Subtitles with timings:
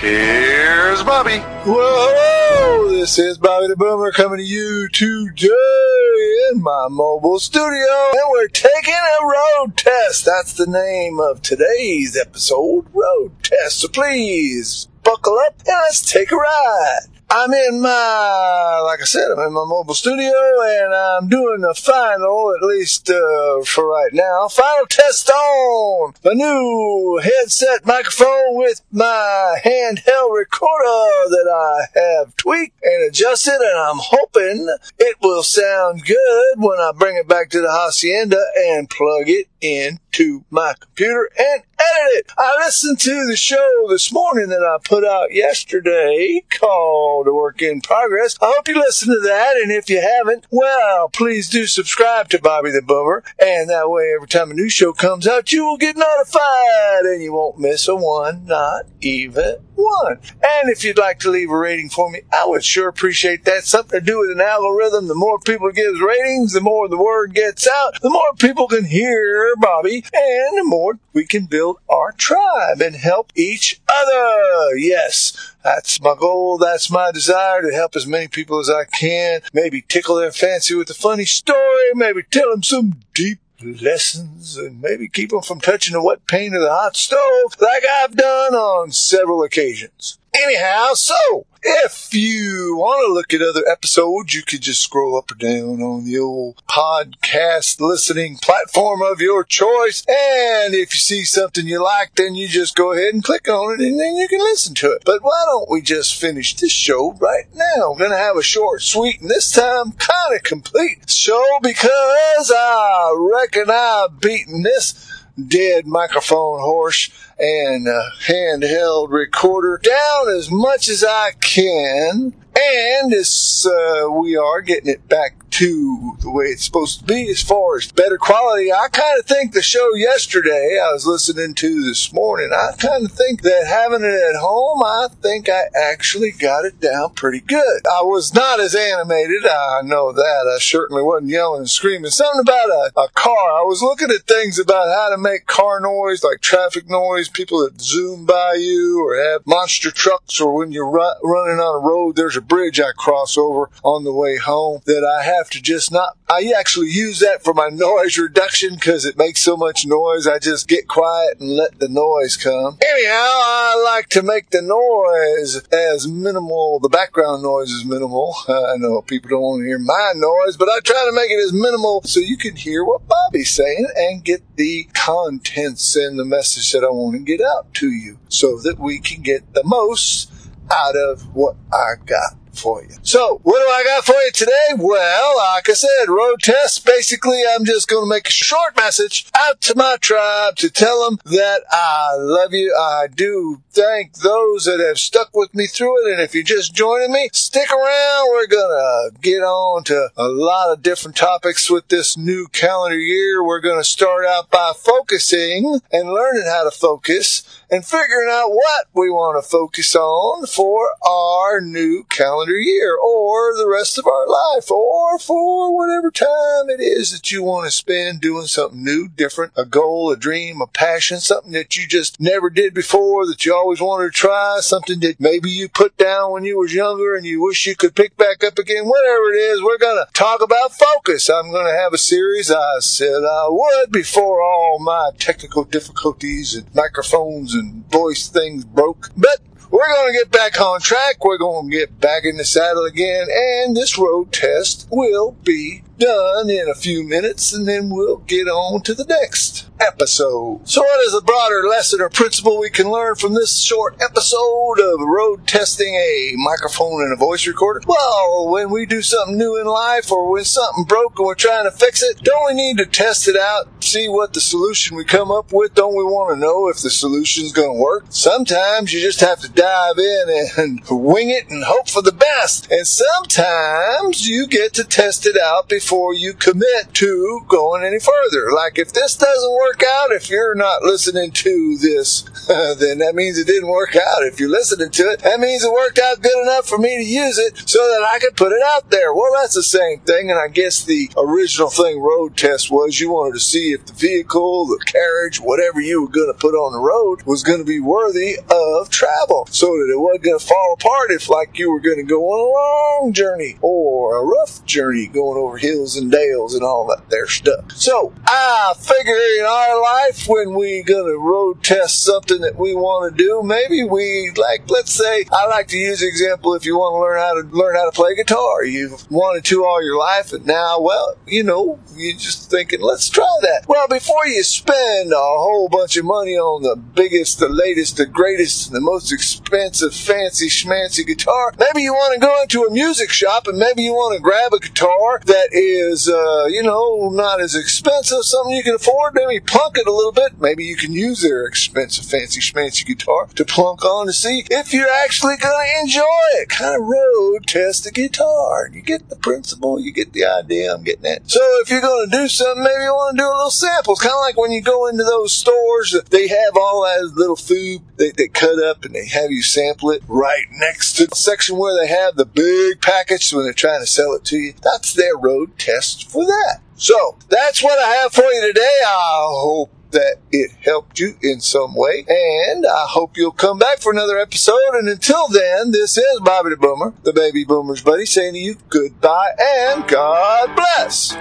[0.00, 1.38] Here's Bobby.
[1.66, 8.22] Whoa, this is Bobby the Boomer coming to you today in my mobile studio, and
[8.30, 10.24] we're taking a road test.
[10.24, 13.80] That's the name of today's episode, road test.
[13.80, 17.17] So please buckle up and let's take a ride.
[17.30, 20.32] I'm in my, like I said, I'm in my mobile studio
[20.62, 26.34] and I'm doing a final, at least uh, for right now, final test on a
[26.34, 33.98] new headset microphone with my handheld recorder that I have tweaked and adjusted and I'm
[34.00, 39.28] hoping it will sound good when I bring it back to the hacienda and plug
[39.28, 42.32] it into my computer and edit it.
[42.36, 47.62] I listened to the show this morning that I put out yesterday called A Work
[47.62, 48.36] in Progress.
[48.40, 52.40] I hope you listened to that, and if you haven't, well, please do subscribe to
[52.40, 55.78] Bobby the Boomer, and that way every time a new show comes out, you will
[55.78, 60.18] get notified, and you won't miss a one, not even one.
[60.42, 63.64] And if you'd like to leave a rating for me, I would sure appreciate that.
[63.64, 65.08] Something to do with an algorithm.
[65.08, 68.84] The more people give ratings, the more the word gets out, the more people can
[68.84, 74.76] hear Bobby, and the more we can build our tribe and help each other.
[74.76, 76.58] Yes, that's my goal.
[76.58, 79.40] That's my desire to help as many people as I can.
[79.52, 81.92] Maybe tickle their fancy with a funny story.
[81.94, 86.54] Maybe tell them some deep lessons and maybe keep them from touching the wet paint
[86.54, 90.18] of the hot stove like I've done on several occasions.
[90.44, 95.32] Anyhow, so if you want to look at other episodes, you could just scroll up
[95.32, 100.04] or down on the old podcast listening platform of your choice.
[100.06, 103.72] And if you see something you like, then you just go ahead and click on
[103.72, 105.02] it and then you can listen to it.
[105.04, 107.92] But why don't we just finish this show right now?
[107.92, 112.52] I'm going to have a short, sweet, and this time kind of complete show because
[112.54, 115.07] I reckon I've beaten this
[115.46, 122.32] dead microphone horse and a handheld recorder down as much as I can.
[122.58, 127.28] And as uh, we are getting it back to the way it's supposed to be
[127.30, 131.54] as far as better quality, I kind of think the show yesterday I was listening
[131.54, 135.64] to this morning, I kind of think that having it at home, I think I
[135.74, 137.86] actually got it down pretty good.
[137.86, 140.52] I was not as animated, I know that.
[140.54, 142.10] I certainly wasn't yelling and screaming.
[142.10, 143.60] Something about a, a car.
[143.60, 147.60] I was looking at things about how to make car noise, like traffic noise, people
[147.60, 151.86] that zoom by you, or have monster trucks, or when you're ru- running on a
[151.86, 155.62] road, there's a bridge I cross over on the way home that I have to
[155.62, 159.86] just not, I actually use that for my noise reduction because it makes so much
[159.86, 160.26] noise.
[160.26, 162.78] I just get quiet and let the noise come.
[162.82, 168.34] Anyhow, I like to make the noise as minimal, the background noise is minimal.
[168.48, 171.44] I know people don't want to hear my noise, but I try to make it
[171.44, 176.24] as minimal so you can hear what Bobby's saying and get the contents and the
[176.24, 179.64] message that I want to get out to you so that we can get the
[179.64, 180.32] most
[180.70, 182.90] out of what I got for you.
[183.02, 184.52] So, what do I got for you today?
[184.76, 186.84] Well, like I said, road test.
[186.84, 191.08] Basically, I'm just going to make a short message out to my tribe to tell
[191.08, 192.74] them that I love you.
[192.74, 196.12] I do thank those that have stuck with me through it.
[196.12, 198.30] And if you're just joining me, stick around.
[198.30, 202.98] We're going to get on to a lot of different topics with this new calendar
[202.98, 203.42] year.
[203.42, 208.50] We're going to start out by focusing and learning how to focus and figuring out
[208.50, 214.06] what we want to focus on for our new calendar year or the rest of
[214.06, 218.82] our life or for whatever time it is that you want to spend doing something
[218.82, 223.26] new, different, a goal, a dream, a passion, something that you just never did before
[223.26, 226.74] that you always wanted to try, something that maybe you put down when you was
[226.74, 230.04] younger and you wish you could pick back up again, whatever it is, we're going
[230.04, 231.28] to talk about focus.
[231.28, 232.50] I'm going to have a series.
[232.50, 239.10] I said I would before all my technical difficulties and microphones and voice things broke.
[239.16, 239.38] But
[239.70, 241.24] we're going to get back on track.
[241.24, 243.28] We're going to get back in the saddle again.
[243.30, 248.46] And this road test will be done in a few minutes, and then we'll get
[248.48, 250.60] on to the next episode.
[250.64, 254.80] So, what is a broader lesson or principle we can learn from this short episode
[254.80, 257.80] of road testing a microphone and a voice recorder?
[257.86, 261.64] Well, when we do something new in life or when something broke and we're trying
[261.64, 265.04] to fix it, don't we need to test it out, see what the solution we
[265.04, 265.74] come up with?
[265.74, 268.06] Don't we want to know if the solution's going to work?
[268.10, 272.70] Sometimes you just have to dive in and wing it and hope for the best.
[272.70, 278.52] And sometimes you get to test it out before you commit to going any further.
[278.52, 280.12] Like if this doesn't work, work out.
[280.12, 284.22] If you're not listening to this, then that means it didn't work out.
[284.22, 287.04] If you're listening to it, that means it worked out good enough for me to
[287.04, 289.12] use it so that I could put it out there.
[289.12, 290.30] Well, that's the same thing.
[290.30, 293.92] And I guess the original thing road test was you wanted to see if the
[293.92, 297.64] vehicle, the carriage, whatever you were going to put on the road was going to
[297.64, 301.70] be worthy of travel so that it wasn't going to fall apart if like you
[301.70, 305.96] were going to go on a long journey or a rough journey going over hills
[305.96, 307.72] and dales and all that there stuff.
[307.72, 313.10] So I figure, in our life when we gonna road test something that we want
[313.10, 313.42] to do.
[313.42, 317.00] Maybe we like, let's say, I like to use the example if you want to
[317.00, 318.64] learn how to learn how to play guitar.
[318.64, 323.08] You've wanted to all your life, and now, well, you know, you're just thinking, let's
[323.08, 323.64] try that.
[323.68, 328.06] Well, before you spend a whole bunch of money on the biggest, the latest, the
[328.06, 333.10] greatest, the most expensive, fancy schmancy guitar, maybe you want to go into a music
[333.10, 337.40] shop and maybe you want to grab a guitar that is, uh, you know, not
[337.40, 339.14] as expensive, something you can afford.
[339.14, 340.40] Maybe plunk it a little bit.
[340.40, 344.72] Maybe you can use their expensive, fancy schmancy guitar to plunk on to see if
[344.72, 346.48] you're actually going to enjoy it.
[346.48, 348.70] Kind of road test the guitar.
[348.72, 350.72] You get the principle, you get the idea.
[350.72, 351.30] I'm getting that.
[351.30, 353.92] So if you're going to do something, maybe you want to do a little sample.
[353.92, 357.36] It's kind of like when you go into those stores they have all that little
[357.36, 361.16] food they, they cut up and they have you sample it right next to the
[361.16, 364.54] section where they have the big package when they're trying to sell it to you.
[364.62, 366.60] That's their road test for that.
[366.76, 368.78] So that's what I have for you today.
[368.86, 372.04] I hope that it helped you in some way.
[372.08, 374.74] And I hope you'll come back for another episode.
[374.74, 378.56] And until then, this is Bobby the Boomer, the baby boomer's buddy, saying to you
[378.68, 381.16] goodbye and God bless.